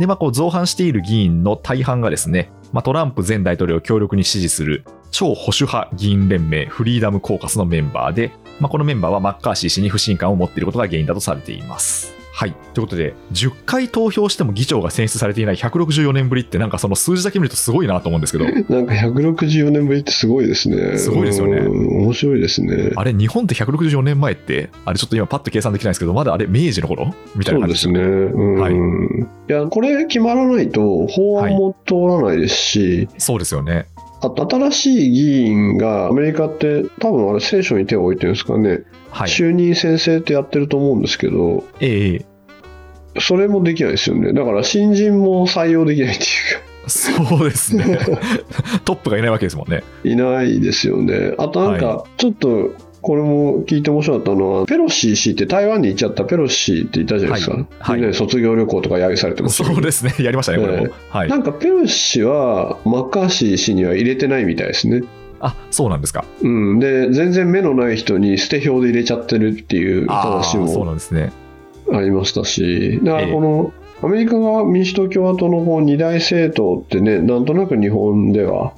[0.00, 12.20] で、まあ、こう造反している議員の大半がですね、まあ、トランプ前大統領を強力に支持する超保守派議員連盟フリーダムコーカスのメンバーで、まあ、このメンバーはマッカーシー氏に不信感を持っていることが原因だとされています。
[12.40, 12.54] はい。
[12.72, 18.44] ということで、10回投票しても議長が選出されていない164年ぶりって、なんかその数字だけ見るとすごいなと思うんですけど、
[18.74, 20.96] なんか164年ぶりってすごいですね。
[20.96, 22.92] すごいですよねうん面白いですね。
[22.96, 27.12] あれ、日本って164年前って、あれちょっと今パッと計算できないですけど、まだあれ明治の頃？
[27.36, 28.08] みたいな感じそうですね。
[28.08, 28.54] うん。
[28.54, 33.84] はいい、や、これ決まらないと法案も通らないですし、そうですよね。
[34.20, 39.28] 新しい議員がアメリカって多分あれ聖書に手を置いてるんですかね、はい。
[39.28, 42.26] 就任宣誓ってやってると思うんですけど、ええ
[43.18, 44.32] それもできないですよね。
[44.32, 46.28] だから新人も採用できないっていう
[46.86, 47.98] そうですね。
[48.84, 49.78] トップがいないわけですもんね。
[49.78, 51.34] か、いないですよね。
[51.38, 57.56] あとなんはか、ちょっと、これも聞いて面白かったのは、ペロシ氏って台湾に行っちゃったペロシっていたじゃないですか。
[57.78, 60.14] はいはい卒業旅行とか揶揄されてますそうですね。
[60.22, 60.82] やりましたね、これも。
[60.84, 61.36] ええはいな。
[61.36, 65.02] んかペロシ氏はマッカーシー氏には入れてないみたいですね。
[65.40, 66.24] あ、そうなんですか。
[66.42, 70.96] うん、で全然目のない人に捨て票で入れちゃってるっていう話も。
[71.92, 78.74] ありましたし、だかええらこのアメリカが民主党、共和党のこう二大政党ってね、なんとなく日本では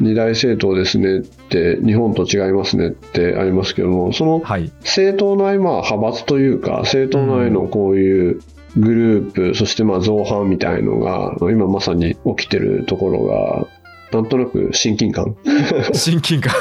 [0.00, 4.72] 二大政党ですねって、日本と違いますねってありますけども、そのはい。
[4.80, 8.40] 政党内、まあ派閥というか、政党内のこういう
[8.76, 13.66] グループ、そしてまあ造反みたいのが、今まさに起きてるところが、
[14.12, 15.36] なんとなく親近感。
[15.92, 16.52] 親近感。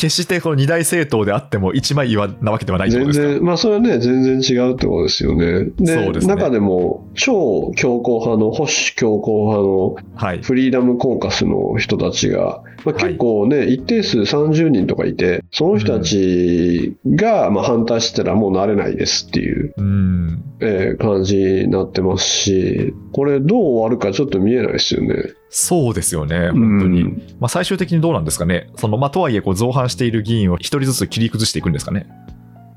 [0.00, 2.90] 決してこの二大政党であっても一枚岩なわけではない。
[2.90, 5.64] 全然、まあそれはね、全然違うってことですよね。
[5.78, 10.42] で、そうですね中でも超強硬派の、保守強硬派のはい。
[10.42, 20.42] フリーダムコーカスの人たちが、まあ、はい結構ね、一定数30人とかいて、その人たちがまあ反対したらもうなれないですっていう、うん。
[20.60, 25.34] えー感じになってますし、これどう終わるかちょっと見えないですよね。
[25.52, 27.02] そうですよね、本当に。
[27.02, 28.70] うんまあ、最終的にどうなんですかね。
[28.76, 32.06] その、まあ、とはいえ、こう、造反している議員を一人ずつ切り崩していくんですかね。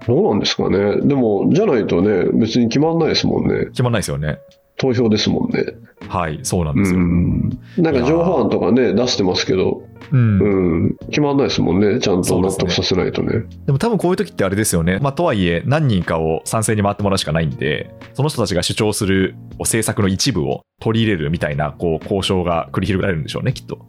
[0.07, 0.97] どうなんですかね。
[1.01, 3.67] でも、じゃないとね、別に決まんないですもんね。
[3.67, 4.39] 決まんないですよね。
[4.77, 5.65] 投票ですもんね。
[6.07, 6.99] はい、そうなんうですよ。
[6.99, 7.49] ん。
[7.77, 10.39] なんか情報案とかね、出してますけど、うん。
[10.39, 10.97] うん。
[11.09, 11.99] 決まんないですもんね。
[11.99, 13.43] ちゃんと納得させないとね。
[13.65, 14.99] でも多分こういう時ってあれですよね。
[15.01, 23.79] まあ、とはいえ、何人かを賛成に回ってもらうしかないんで、その人たちが主張する政策の一部を取り入れるみたいな、こう、交渉が繰り広げられるんでしょうね、きっと。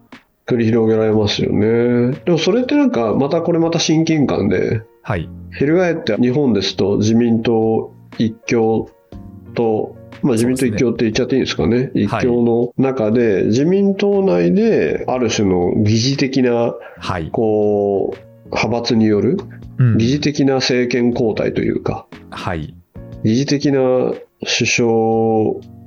[0.46, 2.12] 繰り広げられますよね。
[2.24, 5.29] でもそれってなんか、またこれまた親近感で、はい。
[5.59, 8.88] 翻って日本ですと自民党一強
[9.55, 11.91] と、まあ、自民党一強って言っちゃっていいんですかね。
[11.95, 17.29] 一強の中で、自民党内である種の疑似的な、はい。
[17.31, 19.37] こう、派閥による
[19.77, 22.75] うん疑似的な政権交代というか、はい。
[23.23, 23.81] 疑似的な
[24.41, 24.89] 首相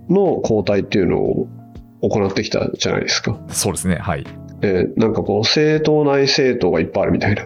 [0.10, 1.48] の交代っていうのを
[2.02, 3.40] 行ってきたじゃないですか。
[3.48, 3.96] そうですね。
[3.96, 4.26] はい。
[4.62, 7.46] えーなんかこう、政党内政党がいっぱいあるみたいな。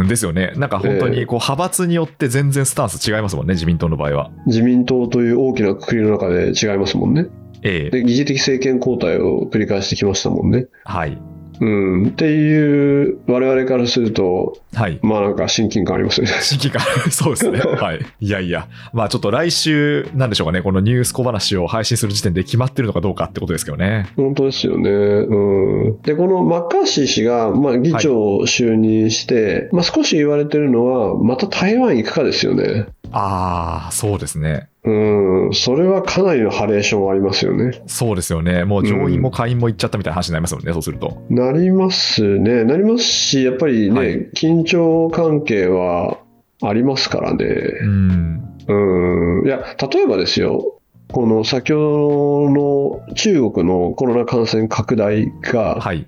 [0.00, 0.52] うん、ですよね。
[0.56, 4.30] なんか本当に、こう、派閥によって全然スタンス違いますもんね、自民党の場合は。
[4.46, 7.26] 自民党という大きな括りの中で違いますもんね。
[7.62, 10.66] ええで、疑似的政権交代を繰り返してきましたもんね。
[10.84, 11.18] はい。
[11.60, 12.08] うん。
[12.08, 14.98] っていう、我々からすると、はい。
[15.02, 16.32] まあなんか親近感ありますよね。
[16.42, 17.60] 新規感、そうですね。
[17.80, 18.00] はい。
[18.20, 24.06] いやいや、まあちょっと来週、なんでしょうかね、このニュース小話を配信する時点で決まってるのかどうかってことですけどね。
[24.16, 24.90] 本当ですよね。
[24.90, 26.02] うん。
[26.02, 32.86] で、このマッカーシー氏が、まあ議長を就任して、まあ少し言われてるのは、また台湾行くかですよね。
[33.12, 34.68] ああ、そうですね。
[34.84, 35.50] うん。
[35.52, 37.82] それはかなりのハレーションありますよね。
[37.86, 38.64] そうですよね。
[38.64, 41.22] もう上院も下院も行っちゃったみたいな話になりますもんね、そうすると。
[41.28, 42.64] なりますね。
[42.64, 46.18] なりますし、やっぱりね、はい緊張関係は
[46.62, 47.44] ありますからね。
[47.44, 48.42] うん。
[48.68, 49.46] うん。
[49.46, 50.80] いや、例えばですよ、
[51.12, 52.50] この先ほ
[53.06, 56.06] どの中国のコロナ感染拡大がはい。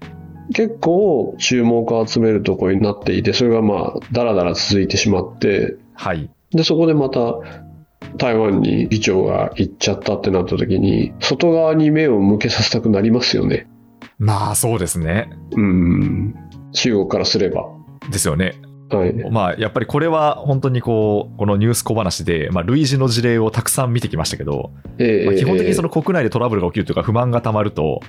[0.55, 6.31] 結構注目を集めるところになっていて、それがまあ、だらだら続いてしまって、はい。
[6.53, 7.35] で、そこでまた
[8.17, 13.69] 台湾に議長が行っちゃったってなった時に、外側に目を向けさせたくなりますよね。
[14.19, 15.31] まあそうですね。
[15.57, 16.35] うん。
[16.73, 17.65] 中国からすれば。
[18.11, 18.55] ですよね。
[18.91, 19.31] はい。
[19.31, 28.01] まあやっぱりこれは本当にこう、このニュース小話で、まあ類似の事例をたくさん見てきましたけど、ええまあ基本的にその国内でトラブルが起きるというか不満がたまると、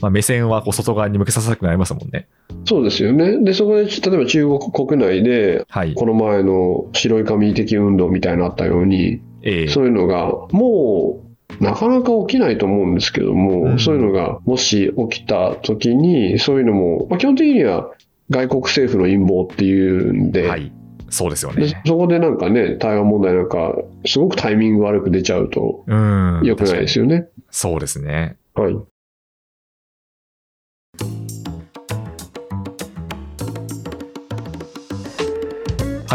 [0.00, 2.28] まあ、目線はこう外側に向けさせたくなりますもんね。
[2.64, 3.42] そうですよね。
[3.42, 5.94] で、そこで、例えば中国国内で、はい。
[5.94, 17.90] この前の白い紙的運動みたいなのあったように、ええそういうのが、もう、なかなか起きないと思うんですけども、うんそういうのがもし起きた時に、そういうのも、まあ、基本的には
[18.30, 20.72] 外国政府の陰謀っていうんで、はい。
[21.08, 21.82] そうですよでね。
[21.86, 23.74] そこでなんかね、台湾問題なんか、
[24.06, 26.40] すごくタイミング悪く出ちゃうとうん。
[26.44, 27.28] 良くないですよね。
[27.50, 28.36] そうですね。
[28.54, 28.76] はい。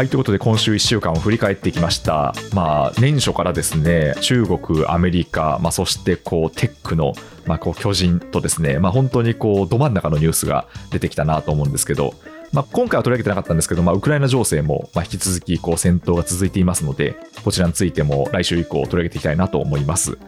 [0.02, 2.34] はい、ということで今週1週間を振り返ってきました。
[2.52, 7.12] まあ、年初からですね、中国、アメリカ、まあ、そしてこうテックの、
[7.46, 12.14] まあ、こう巨人とですね、まあ、本当にこうど真ん中のニュースが出てきたなと思うんですけど、
[12.52, 20.18] まあ、今回は取り上げてなかったんですけど、まあ、ウクライナ情勢もまあ引き続きこう戦闘が続いていますので、こちらについても来週以降取り上げていきたいなと思います。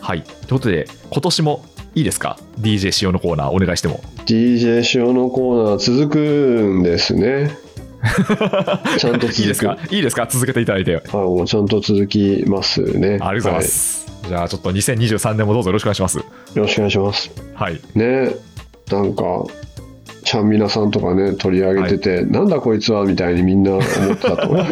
[0.00, 1.64] はい、ということで、今年も
[1.96, 4.00] いいですか ?DJ 仕様のコーナーお願いしても。
[4.26, 7.63] DJ 塩のコーナー続くんですね。
[8.98, 9.40] ちゃんと続く。
[9.40, 9.78] いいですか？
[9.90, 10.26] いいですか？
[10.28, 10.96] 続けていただいて。
[10.96, 13.08] はい、もうちゃんと続きますね。
[13.08, 14.06] ありがとうございます。
[14.28, 16.18] じゃあちょっと2023年もどうぞよろしくお願いします。
[16.18, 16.56] はい。
[16.56, 17.30] よろしくお願いします。
[17.54, 17.80] はい。
[17.94, 18.34] ね、
[18.90, 19.22] なんか、
[20.24, 24.56] ちゃんみなさんとかね、取り上げてて、なんだこいつはみたいにみんな思ってたと。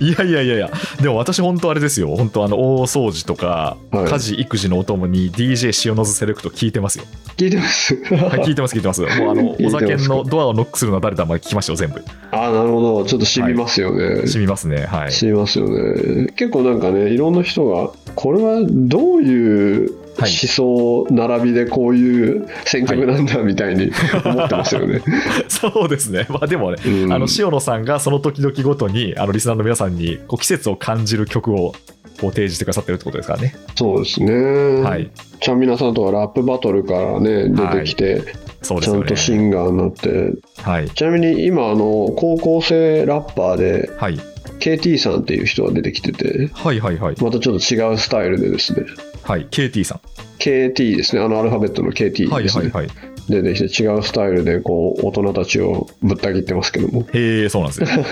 [0.00, 0.70] いやいやいやいや、
[1.02, 2.14] でも私本当あれですよ。
[2.14, 7.04] 本当あの大掃除とか、はい家事育児のお供に DJ 塩のずセレクト聞いてますよ。
[7.36, 7.96] 聞いてます。
[7.96, 9.00] はい、聞いてます聞いてます。
[9.00, 11.26] もうあのお酒のドアをノックするのは誰だ？
[11.26, 12.04] まで聞きましたよ全部。
[12.46, 13.04] あなるほど。
[13.04, 14.26] ちょっと染みますよね。
[14.26, 14.86] 染みますね。
[14.86, 15.12] はい。
[15.12, 16.26] 染みますよね。
[16.36, 23.90] 結構なんかね、いろんな人が、これはどういう思はい想並びでこういう選曲なんだみたいに
[24.24, 25.02] 思ってますよね。
[25.48, 26.26] そうですね。
[26.28, 31.74] まあでもね、うんあの塩野さんがその時々ごとにあのリスナーの皆さんにこう季節を感じる曲を
[32.20, 33.54] こう提示してくださってるってことですからね。
[33.74, 34.82] そうですね。
[34.82, 35.10] はい。
[35.40, 39.06] ちゃんみなさんとかラップバトルからね、出てきて、ちゃんそうですよね。
[39.06, 40.90] とシンガーになって、はい。
[40.90, 44.18] ちなみに今、あの、高校生ラッパーで、はい。
[44.60, 47.16] KT さんっていう人が出てきてて、はいはいはい。
[47.22, 48.86] またちょっと違うスタイルでですね、
[49.22, 49.46] はい。
[49.50, 50.00] KT さん。
[50.38, 53.14] KT ですね、あのアルファベットの KT はいですね、はいはい。
[53.28, 58.04] 出てきて違うスタイルでこう大人たちをぶった切ってますけども、へえ、そうなんですね。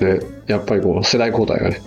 [0.14, 1.80] ね、やっぱりこう世代交代がね、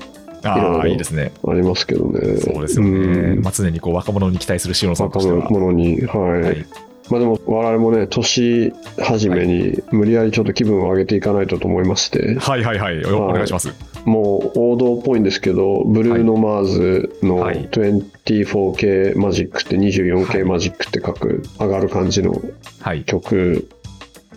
[0.43, 1.31] ああ、いろいいですね。
[1.47, 2.37] ありますけどね。
[2.37, 2.89] そうですよね。
[2.89, 5.49] うんまあ、常にこう若者に期待する塩野さんと若しては。
[5.49, 6.41] 者に、はい。
[6.41, 6.65] はい。
[7.11, 13.05] まあでも我々もね、年始めに無理やりちょっと気分を上げていかないとと思いまして、はいはいはい。
[13.05, 13.67] おお願いします。
[14.05, 22.41] もう王道っぽいんですけど、ブルーノ・マーズのはい 24K マジックってはい 24K マジックって書く上がる感じの
[22.79, 23.03] はい。
[23.03, 23.67] 曲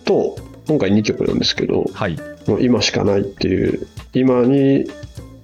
[0.04, 2.18] と、今回2曲なんですけど、はい。
[2.60, 4.84] 今しかないっていう、今に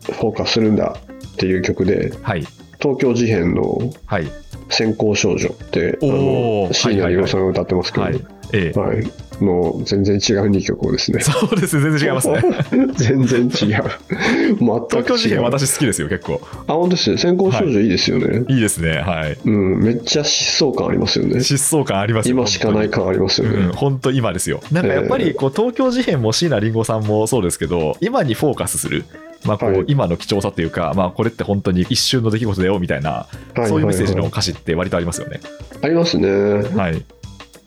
[0.02, 0.96] フォーカスするんだ
[1.32, 2.44] っていう曲で、はい。
[2.80, 4.26] 東京事変のはい。
[4.70, 8.20] 先行少女って、あの、椎名林檎さんが歌ってますけど、はい。
[8.52, 8.78] ええ。
[8.78, 9.06] はい、
[9.44, 11.82] の全然違う2曲をですね、そうですね。
[11.82, 12.42] 全然違いますね。
[12.96, 13.50] 全然違う。
[13.50, 14.86] 全く違う。
[14.90, 16.40] 東京事変私好きですよ、結構。
[16.66, 17.18] あ、本当ですね。
[17.18, 18.44] 先行少女いいですよね。
[18.48, 18.98] いいですね。
[18.98, 19.36] はい。
[19.44, 21.36] うん、めっちゃ疾走感ありますよね。
[21.36, 23.56] 疾走感ありますよ今しかない感ありますよね。
[23.56, 24.60] うん、本当今ですよ。
[24.72, 29.04] なんかやっぱりこう東京事変も椎名林檎さんもそうですけど、今にフォーカスする。
[29.44, 33.10] まあこうはい今の貴重さというか、まあ、これって本当に一瞬の出来事だよみたいな、
[33.54, 35.40] はいそういうメッセージの歌詞って割とありますよね。
[35.82, 36.28] ありますね。
[36.28, 37.04] はい、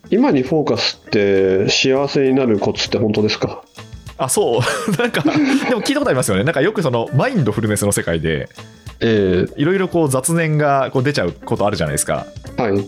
[0.10, 3.64] 今にフォーカスって幸せになるコツって本当ですか？
[4.18, 4.62] あそう
[5.02, 5.30] なんかで
[5.76, 6.44] も聞いたことありますよね。
[6.44, 8.48] なんかよくそのマインドフルネスの世界で
[9.00, 12.28] えいろいろこう雑念がこう出ちゃうことあるじゃないですか。
[12.58, 12.88] えはい。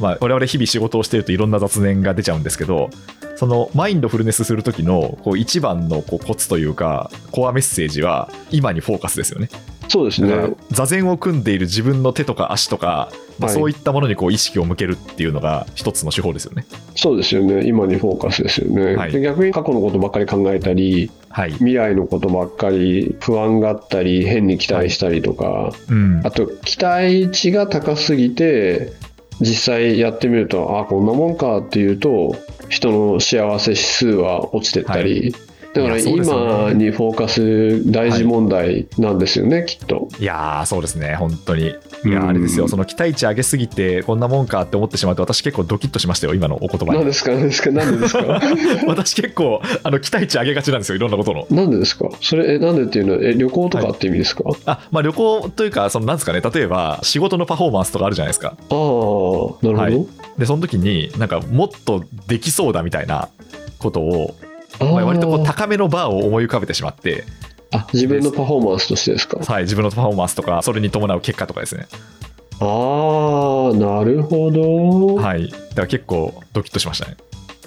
[0.00, 2.90] まあ、我々日々仕事をしているといろんな雑念が出ちゃうんですけど
[3.38, 9.48] そのマインドフルネスする時のこう一番のこうコツというかコアメッセージは今にフォーカスですよね
[9.88, 10.56] そうですね。
[10.72, 17.64] 座禅を組んでいる自分の手とか足とか、まあはいそういったものにこう意識を向けるっていうのが一つの手法ですよねそうですよね。
[17.64, 18.96] 今にフォーカスですよね。
[18.96, 28.92] はいで逆に過去のことばっかり考えたり、はい、未来のことばっかり不安があったり、変に期待したりとか、うんあと期待値が高すぎて、
[29.40, 32.36] 実際やってみると、あこんなもんかっていうと、
[32.68, 35.34] 人の幸せ指数は落ちてったり、
[35.74, 40.08] だから今にフォーカス大事問題なんですよね、きっと。
[40.18, 41.74] いやーそうですね本当に。
[42.04, 42.68] いやあれですよ。
[42.68, 46.92] その期待値上げすぎてこんなもんかって思ってしまうと私結構ドキッとしましたよ今のお言葉に。
[46.92, 47.32] 何ですか？
[47.32, 47.70] 何ですか？
[47.70, 48.40] 何でですか？
[48.86, 51.46] 私結構あの期待値上げがちなんですよいろんなことの。
[51.50, 52.08] なんでですか？
[52.20, 53.14] それ、え、なんでっていうの？
[53.14, 58.48] は、え、旅行とかって意味ですか、あまあ旅行というかそのなんですかね例えば仕事のパフォーマンスとかあるじゃないですか。
[58.48, 59.72] ああ、なるほど。
[59.74, 60.06] はい。
[60.38, 63.28] でその時になんかもっとできそうだみたいな
[63.78, 64.34] ことを、
[64.80, 67.24] 割とこう高めのバーを思い浮かべてしまって、
[67.70, 69.38] あ、自分のパフォーマンスとしてですか？
[69.38, 71.86] はい、自分のパフォーマンスとかそれに伴う結果とかですね、
[72.60, 75.16] ああ、なるほど。
[75.16, 77.16] はい、だから結構ドキッとしましたね。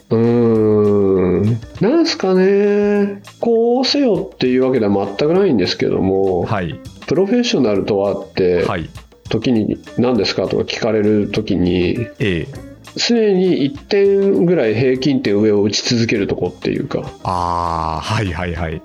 [0.09, 1.59] うーん。
[1.79, 3.21] なんすかね。
[3.39, 6.79] こうせよっていうわけでは全くないんですけども、はい。
[7.07, 8.89] プロフェッショナルとはって、はい。
[9.29, 17.09] 時に何ですかとか聞かれる時に、ええ常に1点ぐらい平均点上を打ち続けるとこっていうか。
[17.23, 18.81] ああはいはいはい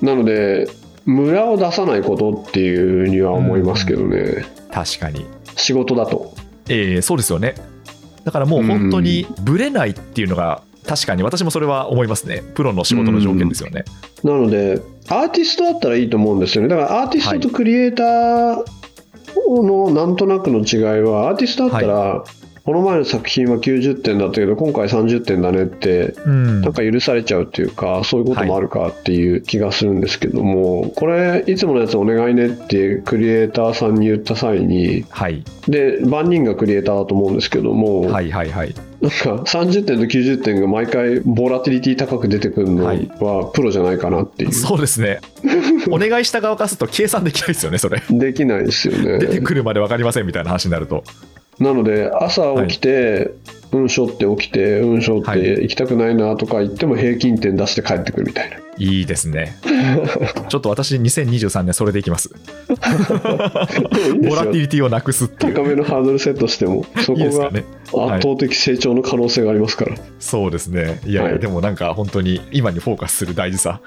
[0.00, 0.68] なので、
[1.04, 4.44] ムラを出さないことっていうには思いますけどね。
[4.70, 6.34] 確かに仕事だと。
[6.68, 7.56] ええそうですよね
[8.24, 12.42] だからもう本当にブレないっていうのが確かに私もそれは思いますね。
[12.54, 13.84] プロの仕事の条件ですよね。
[14.24, 16.68] なので、アーティストだったらいいと思うんですよね。
[16.68, 18.64] だからアーティストとクリエイター
[19.62, 22.24] のなんとなくの違いは、アーティストだったら、
[22.64, 35.42] この前の作品は90点だったけど、今回30点だねって、うんなんか許されちゃうっていうか、そういうこともあるかっていう気がするんですけども、これ、いつものやつお願いねってクリエイターさんに言った際に、はい。
[35.66, 38.74] で、万人がクリエイターだと思うんですけども、はいはいはい。
[39.00, 44.52] なんか30点と90点が毎回ボラティリティ高く出てくるのはいはプロじゃないかなっていう。
[44.52, 45.18] そうですね。
[45.90, 48.00] お願いした側からすると計算できないですよね、それ。
[48.08, 49.40] できないですよ出てね。
[49.40, 51.02] くるまで分かりませんみたいな話になると。
[51.58, 53.34] なので、朝起きて、
[53.72, 58.58] うんしょって起きて、うんしょっはいて行きたくないなとか言っても平均点出して帰ってくるみたいな。
[58.78, 59.56] いいですね。
[60.48, 62.30] ちょっと私、2023年それでいきます。
[62.68, 62.78] ボラ
[64.44, 65.54] ティリティをなくすっていう。
[65.54, 67.48] 高めのハードルセットしても、そこが。
[67.48, 71.00] 圧倒的成長の可能性がありますから、そうですね。
[71.04, 73.80] いやいや、はいでもなんか本当に今にフォーカスする大事さ、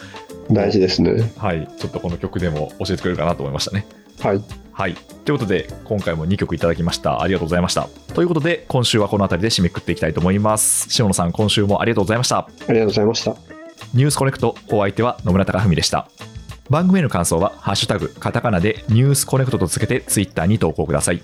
[0.52, 1.32] 大事ですね。
[1.38, 3.86] はい、ちょっとこの曲でも教えてくれるかなと思いましたね。
[4.20, 4.42] はい。
[4.72, 4.96] はい。
[5.24, 7.22] ということで、今回も2曲いただきました。
[7.22, 7.88] ありがとうございました。
[8.14, 10.88] ということで、今週はこの辺りで締めくくっていきたいと思います。
[11.02, 12.40] 塩野さん、今週もありがとうございました。
[12.40, 13.36] ありがとうございました。
[13.94, 16.10] ニュースコネクト、お相手は野村貴文でした。
[16.70, 21.22] 番組への感想は、ハッシュタグ、カタカナでニュースコネクトとつけてツイッターに投稿ください。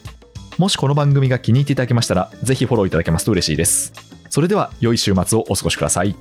[0.58, 3.94] もしこの番組が気に入っていただけましたら、ぜひフォローいただけますと嬉しいです。
[4.30, 6.16] それでは、良い週末をお過ごしください。